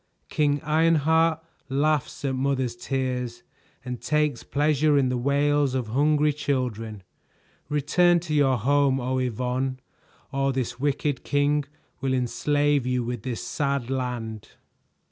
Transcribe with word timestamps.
"King 0.29 0.63
Ironheart 0.63 1.43
laughs 1.69 2.25
at 2.25 2.33
mothers' 2.33 2.75
tears 2.75 3.43
and 3.85 4.01
takes 4.01 4.41
pleasure 4.41 4.97
in 4.97 5.09
the 5.09 5.15
wails 5.17 5.75
of 5.75 5.89
hungry 5.89 6.33
children; 6.33 7.03
return 7.69 8.19
to 8.21 8.33
your 8.33 8.57
home, 8.57 8.99
Oh 8.99 9.19
Yvonne, 9.19 9.79
or 10.31 10.53
this 10.53 10.79
wicked 10.79 11.23
king 11.23 11.65
will 11.99 12.15
enslave 12.15 12.87
you 12.87 13.03
with 13.03 13.21
this 13.21 13.43
sad 13.45 13.91
land." 13.91 14.47